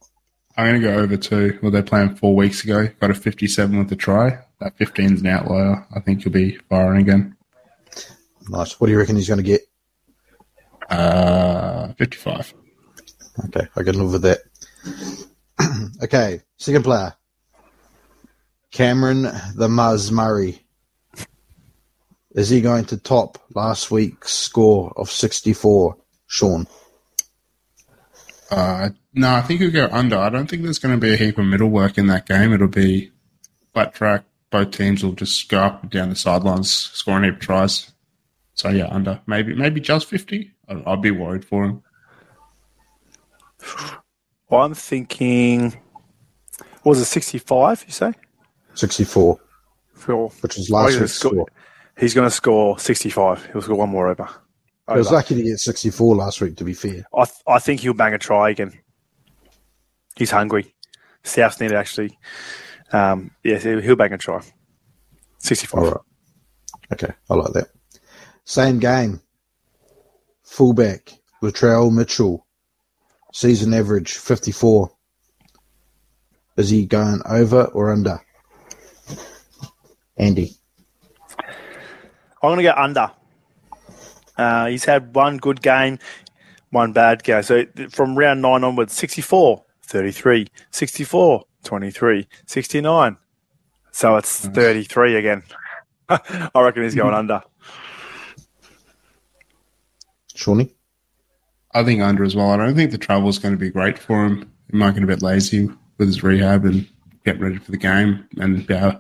[0.58, 2.88] I'm going to go over to well, they're playing four weeks ago.
[3.02, 4.40] Got a 57 with a try.
[4.60, 5.86] That 15 is an outlier.
[5.94, 7.36] I think he'll be firing again.
[8.48, 8.80] Nice.
[8.80, 9.62] What do you reckon he's going to get?
[10.90, 12.54] Uh, 55.
[13.46, 14.40] Okay, I can live with that.
[16.04, 17.14] okay, second player.
[18.76, 20.62] Cameron the Muzz Murray.
[22.32, 25.96] Is he going to top last week's score of 64,
[26.28, 26.68] Sean?
[28.52, 30.18] Uh, no, I think he'll go under.
[30.18, 32.52] I don't think there's going to be a heap of middle work in that game.
[32.52, 33.14] It'll be
[33.74, 34.26] flat track.
[34.50, 37.94] Both teams will just go up and down the sidelines, scoring heap of tries.
[38.56, 39.22] So yeah, under.
[39.26, 40.52] Maybe maybe just 50.
[40.68, 41.82] I- I'd be worried for him.
[44.50, 45.82] Well, I'm thinking,
[46.84, 48.14] what was it 65, you say?
[48.76, 49.40] 64,
[49.94, 50.30] Phil.
[50.42, 51.32] which was Oh, last he's week's score.
[51.32, 51.48] score-
[51.98, 53.46] He's going to score 65.
[53.54, 54.28] He'll score one more over.
[54.88, 57.06] I was lucky to get 64 last week, to be fair.
[57.18, 58.74] I, th- I think he'll bang a try again.
[60.18, 60.76] He's hungry.
[61.24, 62.18] South need actually.
[62.92, 64.42] Um, yeah, he'll he'll bang a try.
[65.40, 65.84] 65.
[65.84, 66.02] All right.
[66.94, 67.70] Okay, I like that.
[68.44, 69.22] Same game.
[70.44, 72.46] Fullback, Latrell Mitchell.
[73.34, 74.92] Season average, 54.
[76.58, 78.20] Is he going over or under?
[80.18, 80.56] Andy.
[81.40, 83.12] I'm going to go under.
[84.38, 86.00] Uh, he's had one good game,
[86.70, 87.44] one bad game.
[87.44, 93.18] So from round nine onwards, 64, 33, 64, 23, 69.
[93.92, 95.44] So it's 33 again.
[96.10, 97.42] I reckon he's going under.
[100.36, 100.76] Shawnee?
[101.74, 102.52] I think under as well.
[102.52, 104.52] I don't think the travel is going to be great for him.
[104.72, 106.88] He might get a bit lazy with his rehab and
[107.26, 108.28] get ready for the game.
[108.38, 108.98] And yeah,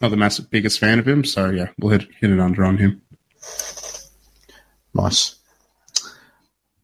[0.00, 1.24] not the massive biggest fan of him.
[1.24, 3.02] So yeah, we'll hit, hit it under on him.
[4.94, 5.36] Nice.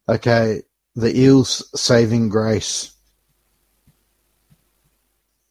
[0.09, 0.63] Okay,
[0.95, 2.93] the Eels saving grace.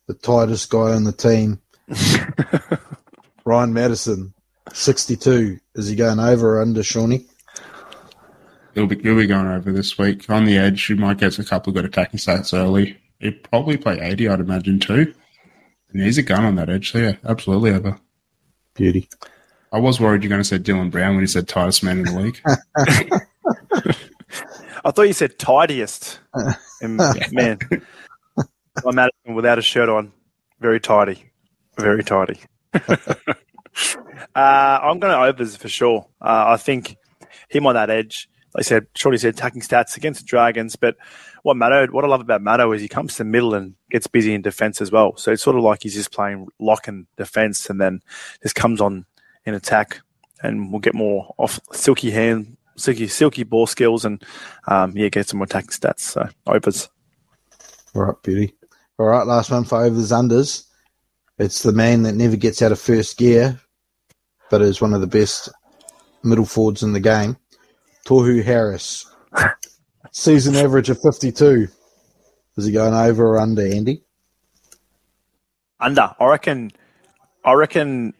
[0.08, 1.62] The tightest guy on the team.
[3.46, 4.34] Ryan Matterson,
[4.74, 5.60] 62.
[5.76, 7.26] Is he going over or under, Shawnee?
[8.76, 10.30] He'll be, he'll be going over this week.
[10.30, 12.98] On the edge, he might get a couple of good attacking stats early.
[13.20, 15.14] He'd probably play 80, I'd imagine, too.
[15.94, 16.92] And he's a gun on that edge.
[16.92, 18.00] So yeah, absolutely over.
[18.74, 19.10] Beauty.
[19.74, 22.06] I was worried you're going to say Dylan Brown when you said tightest man in
[22.06, 22.42] the league.
[24.84, 26.20] I thought you said tidiest.
[26.82, 26.98] And
[27.32, 27.60] man,
[28.86, 30.12] I'm Matterson without a shirt on.
[30.60, 31.32] Very tidy.
[31.78, 32.40] Very tidy.
[32.74, 33.00] uh,
[34.36, 36.08] I'm going to overs for sure.
[36.22, 36.98] Uh, I think
[37.50, 38.30] him on that edge.
[38.56, 40.98] I said, Shorty said attacking stats against the Dragons, but
[41.44, 44.08] what Matto, what I love about Matto is he comes to the middle and gets
[44.08, 45.16] busy in defence as well.
[45.18, 48.02] So it's sort of like he's just playing lock and defence, and then
[48.44, 49.06] just comes on
[49.46, 50.02] in attack,
[50.44, 54.24] and we'll get more off silky hand, silky silky ball skills, and
[54.68, 56.00] um, yeah, get some more attacking stats.
[56.00, 56.90] So overs.
[57.96, 58.54] All right, beauty.
[59.00, 60.66] All right, last one for overs unders.
[61.38, 63.60] It's the man that never gets out of first gear,
[64.50, 65.50] but is one of the best
[66.24, 67.36] middle forwards in the game.
[68.06, 69.06] Tohu Harris.
[70.12, 71.68] Season average of 52.
[72.58, 74.04] Is he going over or under, Andy?
[75.80, 76.14] Under.
[76.20, 76.72] I reckon.
[77.44, 78.14] I reckon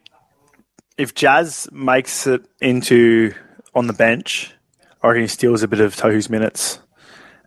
[0.96, 3.34] if Jazz makes it into
[3.74, 4.52] on the bench,
[5.02, 6.80] I reckon he steals a bit of Tohu's minutes,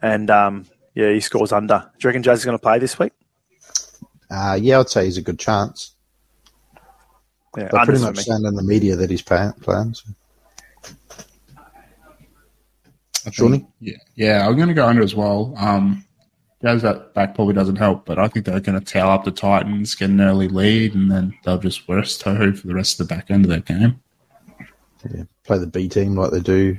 [0.02, 1.80] and um, yeah, he scores under.
[1.80, 3.14] Do you reckon Jazz is going to play this week?
[4.30, 5.96] Uh, yeah, I'd say he's a good chance.
[7.58, 9.54] Yeah, They're pretty much saying in the media that he's playing.
[9.54, 10.10] playing so.
[13.28, 15.54] I think- Yeah, yeah, I'm going to go under as well.
[15.58, 16.04] Um,
[16.62, 19.32] Jazz that back probably doesn't help, but I think they're going to towel up the
[19.32, 23.08] Titans, get an early lead, and then they'll just rest Tohu for the rest of
[23.08, 24.02] the back end of that game.
[25.14, 26.78] Yeah, play the B team like they do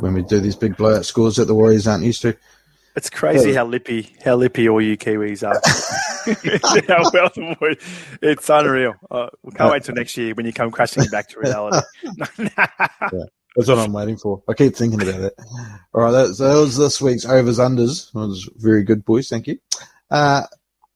[0.00, 2.36] when we do these big blowout scores that the Warriors aren't used to.
[2.94, 5.54] It's crazy how lippy, how lippy all you Kiwis are.
[6.88, 7.76] how well the boy-
[8.20, 8.94] it's unreal.
[9.10, 11.78] Uh, we can't wait till next year when you come crashing back to reality.
[13.56, 14.42] That's what I'm waiting for.
[14.48, 15.34] I keep thinking about it.
[15.92, 18.10] All right, that, so that was this week's overs unders.
[18.12, 19.28] That was very good, boys.
[19.28, 19.58] Thank you.
[20.10, 20.44] Uh,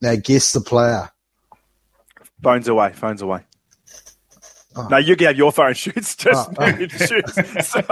[0.00, 1.10] now, guess the player.
[2.42, 3.40] phones away, phones away.
[4.74, 4.88] Oh.
[4.88, 6.16] No, you can have your phone shoots.
[6.16, 7.68] Just Oh, me shoots.
[7.68, 7.82] So,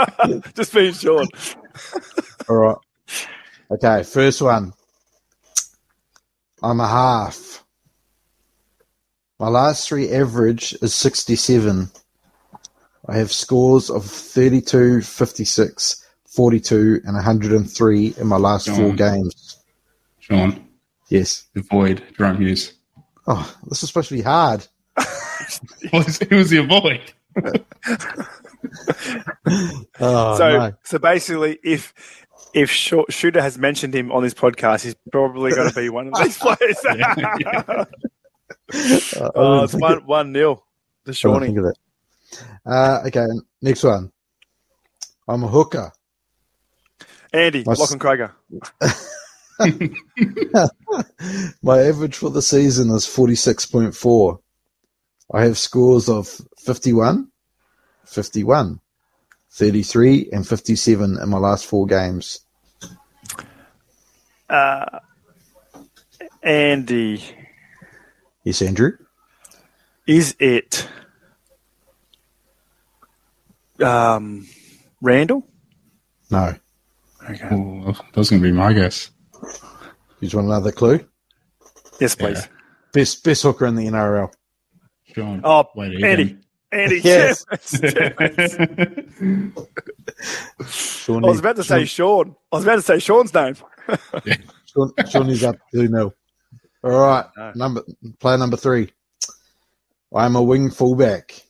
[0.54, 1.26] just being Sean.
[2.48, 2.76] All right.
[3.70, 4.72] Okay, first one.
[6.62, 7.64] I'm a half.
[9.38, 11.90] My last three average is 67.
[13.08, 19.58] I have scores of 32, 56, 42, and 103 in my last four games.
[20.20, 20.68] Sean,
[21.08, 21.46] Yes.
[21.54, 22.72] Avoid Jahrome Hughes.
[23.26, 24.66] Oh, this is supposed to be hard.
[25.82, 25.92] It
[26.32, 27.12] was the avoid.
[30.00, 30.72] Oh, so, no.
[30.84, 31.92] so basically, if
[32.54, 36.08] if Sh- Shoota has mentioned him on this podcast, he's probably going to be one
[36.08, 36.84] of these players.
[36.86, 37.84] Uh,
[39.34, 40.64] oh, it's think one one nil.
[41.04, 41.72] The I didn't Shawnee.
[42.66, 43.26] Uh, okay,
[43.62, 44.10] next one.
[45.28, 45.92] I'm a hooker.
[47.32, 48.32] Andy, My s- Lachlan Croker.
[51.62, 54.38] My average for the season is 46.4.
[55.32, 57.28] I have scores of 51,
[58.04, 58.80] 51,
[59.50, 62.40] 33, and 57 in my last four games.
[64.48, 64.98] Uh,
[66.42, 67.22] Andy,
[68.44, 68.92] Yes, Andrew?
[70.06, 70.86] is it
[73.84, 74.46] um,
[75.00, 75.46] Randall?
[76.30, 76.54] No.
[77.30, 77.36] Okay.
[77.48, 79.10] That was going to be my guess.
[80.20, 81.06] You just want another clue?
[82.00, 82.38] Yes, please.
[82.40, 82.46] Yeah.
[82.92, 84.32] Best best hooker in the NRL.
[85.14, 85.40] Sean.
[85.44, 86.36] Oh, Wait, Andy.
[86.72, 87.44] Andy, Yes.
[87.44, 87.84] damn
[88.18, 89.68] it.
[91.08, 92.34] I was about to say Sean.
[92.52, 93.54] I was about to say Sean's name.
[94.66, 96.12] Shawn, Shawnee's up 2 0.
[96.82, 97.52] All right, No.
[97.54, 97.82] number
[98.18, 98.90] player number three.
[100.14, 101.40] I'm a wing fullback.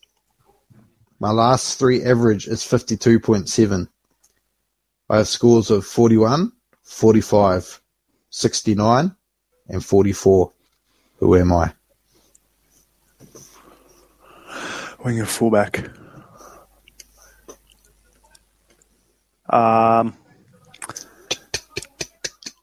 [1.20, 3.88] My last three average is 52.7.
[5.10, 7.80] I have scores of 41, 45,
[8.30, 9.14] 69,
[9.68, 10.52] and 44.
[11.18, 11.72] Who am I?
[15.04, 15.90] Wing of fullback.
[19.50, 20.16] Um.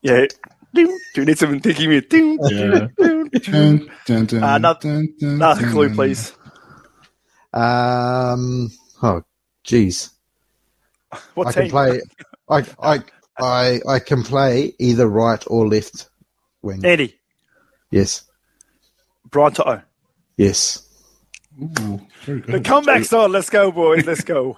[0.02, 0.26] Yeah.
[0.74, 0.88] Ding.
[1.14, 2.02] Do you need something thinking me?
[2.50, 2.88] Yeah.
[3.00, 6.34] Uh, another- dun, dun, Another clue, please.
[7.54, 8.70] Um,
[9.04, 9.24] oh,
[9.64, 10.12] geez.
[11.36, 11.62] What I team?
[11.64, 12.02] can play.
[12.50, 13.00] I, I,
[13.40, 16.10] I, I can play either right or left
[16.62, 16.86] wing.
[16.86, 17.20] Andy.
[17.92, 18.24] Yes,
[19.30, 19.82] Brian To'o.
[20.38, 20.88] yes.
[21.62, 22.64] Ooh, very The good.
[22.66, 23.34] comeback's on.
[23.34, 24.06] Let's go, boys.
[24.08, 24.58] Let's go.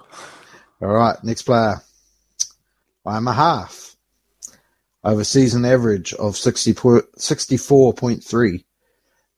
[0.80, 1.82] All right, next player.
[3.04, 3.96] I'm a half.
[5.02, 8.64] I have a season average of 60, po- 64.3.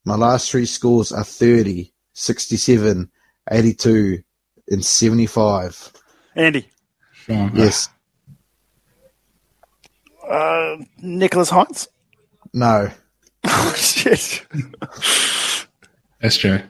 [0.04, 3.10] My last three scores are 30, 67,
[3.50, 4.22] 82,
[4.68, 5.92] and 75.
[6.34, 6.68] Andy.
[7.12, 7.52] Sean.
[7.54, 7.88] Yes.
[10.28, 11.88] Uh, Nicholas Hynes.
[12.52, 12.90] No.
[13.44, 14.44] Oh, shit.
[16.22, 16.64] SJ.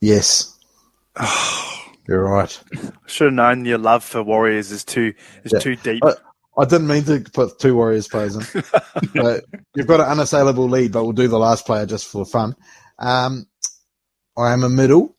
[0.00, 0.56] Yes.
[2.06, 2.60] You're right.
[3.06, 5.12] Should have known your love for Warriors is too
[5.44, 5.58] is Yeah.
[5.58, 6.04] too deep.
[6.04, 6.14] Uh,
[6.58, 8.62] I didn't mean to put two Warriors players in.
[9.14, 12.54] but you've got an unassailable lead, but we'll do the last player just for fun.
[12.98, 13.46] Um,
[14.38, 15.15] I am a middle.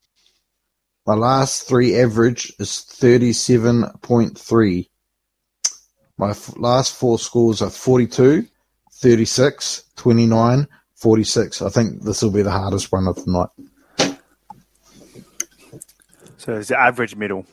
[1.08, 4.90] My last three average is 37.3.
[6.18, 8.46] My f- last four scores are 42,
[8.96, 11.62] 36, 29, 46.
[11.62, 13.48] I think this will be the hardest one of the night.
[16.38, 17.46] so it's the average middle.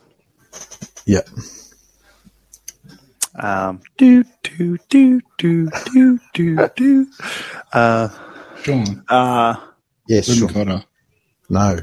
[1.06, 1.20] Yeah.
[3.38, 7.06] Um, do do do do do do do.
[7.72, 8.08] Uh,
[8.62, 9.04] Sean.
[9.08, 9.54] uh,
[10.08, 10.84] Yes, Lyndon sure.
[11.50, 11.78] No.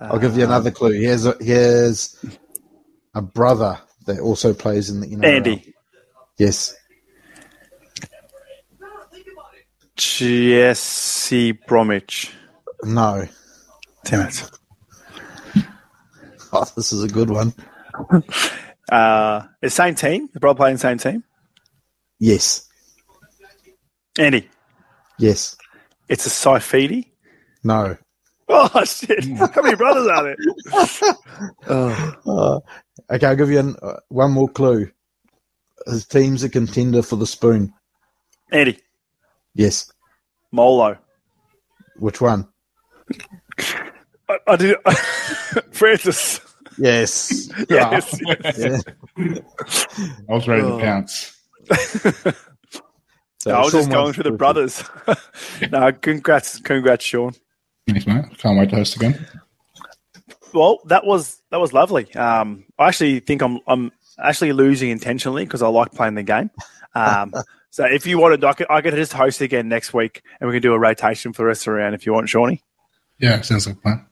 [0.00, 0.92] I'll give you another clue.
[0.92, 2.16] Here's a, here's
[3.14, 5.24] a brother that also plays in the NRL.
[5.24, 5.74] Andy.
[6.38, 6.74] Yes.
[9.96, 12.32] Jesse Bromwich.
[12.82, 13.28] No.
[14.04, 14.50] Damn it.
[16.52, 17.54] Oh, this is a good one.
[18.90, 20.28] Uh, the same team.
[20.32, 21.22] The brother playing the same team.
[22.18, 22.68] Yes.
[24.18, 24.48] Andy.
[25.16, 25.56] Yes.
[26.08, 27.12] It's a Saifiti.
[27.62, 27.96] No.
[28.52, 29.24] Oh shit!
[29.38, 30.36] How many brothers are there?
[31.68, 32.14] oh.
[32.26, 32.58] Uh,
[33.14, 34.90] okay, I'll give you an, uh, one more clue.
[35.86, 37.72] His team's a contender for the spoon.
[38.52, 38.78] Eddie.
[39.54, 39.90] Yes.
[40.52, 40.98] Molo.
[41.96, 42.48] Which one?
[44.28, 44.76] I, I did.
[45.72, 46.40] Francis.
[46.78, 47.48] Yes.
[47.68, 48.20] Yes.
[48.58, 48.78] Yeah.
[49.18, 50.78] I was ready Oh.
[50.78, 51.36] to pounce.
[53.38, 54.84] So I was just going wants through the brothers.
[55.70, 57.32] no, congrats, congrats, Sean.
[57.86, 58.24] Thanks, mate.
[58.38, 59.26] Can't wait to host again.
[60.52, 62.12] Well, that was that was lovely.
[62.14, 66.50] Um, I actually think I'm I'm actually losing intentionally because I like playing the game.
[66.94, 67.32] Um,
[67.70, 70.54] so if you wanted, I could, I could just host again next week, and we
[70.54, 72.62] can do a rotation for the rest of the round if you want, Shawnee.
[73.18, 74.06] Yeah, sounds like a plan.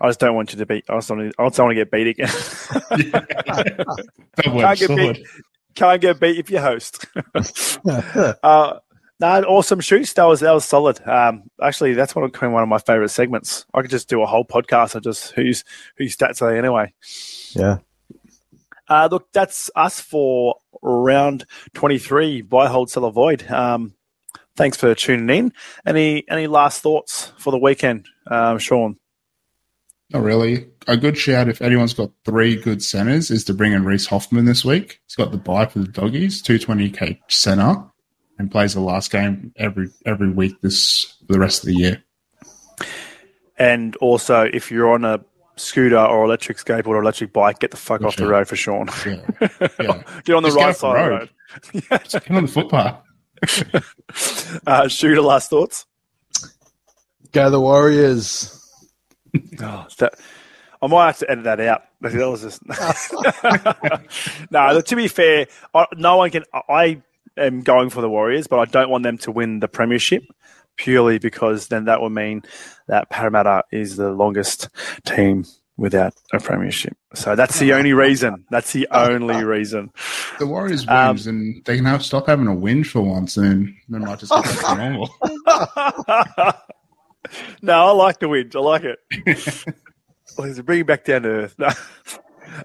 [0.00, 0.84] I just don't want you to beat.
[0.88, 2.28] I just don't, I just don't want to get beat again.
[4.36, 5.26] Double Can't get beat.
[5.76, 7.06] Can't get beat if you host.
[8.42, 8.80] uh,
[9.22, 10.12] no, awesome shoots.
[10.14, 11.00] That was that was solid.
[11.06, 13.64] Um, actually, that's one of one of my favorite segments.
[13.72, 15.62] I could just do a whole podcast of just who's
[15.96, 16.92] whose stats are they anyway.
[17.54, 17.78] yeah.
[18.88, 23.48] Uh, look, that's us for round 23 buy, hold, sell, avoid.
[23.48, 23.94] Um,
[24.56, 25.52] thanks for tuning in.
[25.86, 28.96] Any any last thoughts for the weekend, um, Sean?
[30.10, 30.66] Not really.
[30.88, 34.46] A good shout if anyone's got three good centers is to bring in Reese Hoffman
[34.46, 35.00] this week.
[35.06, 37.91] He's got the buy for the doggies, 220k center,
[38.42, 42.02] and plays the last game every every week this for the rest of the year.
[43.56, 45.24] And also, if you're on a
[45.56, 48.56] scooter or electric skateboard or electric bike, get the fuck For off the road for
[48.56, 48.88] Sean.
[49.06, 49.20] Yeah.
[49.80, 50.02] yeah.
[50.24, 51.30] get on the Just right off the side of the road.
[51.92, 52.00] road.
[52.02, 52.96] Just get on the footpath.
[54.66, 55.86] Uh, Shoota, last thoughts?
[57.32, 58.58] Go the Warriors.
[59.62, 60.14] Oh, that,
[60.82, 61.84] I might have to edit that out.
[62.02, 62.60] That was just
[64.50, 64.72] no.
[64.74, 66.44] look, To be fair, I, no one can.
[66.68, 67.00] I
[67.36, 70.24] am going for the Warriors, but I don't want them to win the premiership
[70.76, 72.42] purely because then that would mean
[72.88, 74.68] that Parramatta is the longest
[75.04, 75.44] team
[75.76, 76.96] without a premiership.
[77.14, 78.44] So that's the only reason.
[78.50, 79.90] That's the only reason.
[80.38, 83.74] The Warriors Um, wins, and they can have, stop having a win for once, and
[83.88, 85.10] they might just get back to normal.
[87.62, 88.50] no, I like the win.
[88.54, 88.98] I like it.
[90.38, 91.54] Let's bring it back down to earth.
[91.58, 91.68] No.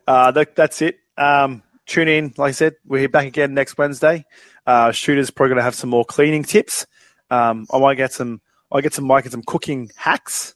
[0.05, 0.97] Uh, that, that's it.
[1.17, 2.33] Um, tune in.
[2.37, 4.25] Like I said, we're back again next Wednesday.
[4.67, 6.85] Uh, Shoota's probably going to have some more cleaning tips.
[7.31, 8.41] Um, I might get some.
[8.71, 9.07] I get some.
[9.07, 10.53] Might get some cooking hacks.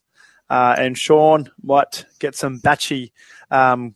[0.49, 3.11] Uh, and Sean might get some batchy,
[3.51, 3.95] um,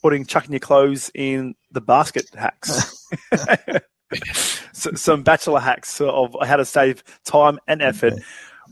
[0.00, 3.06] putting chucking your clothes in the basket hacks.
[4.72, 8.14] so, some bachelor hacks of how to save time and effort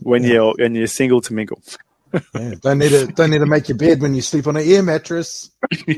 [0.00, 1.62] when you're when you're single to mingle.
[2.34, 4.66] Yeah, don't need to don't need to make your bed when you sleep on an
[4.66, 5.50] air mattress.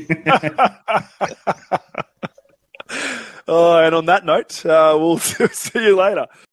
[3.47, 6.27] oh, and on that note, uh, we'll see you later.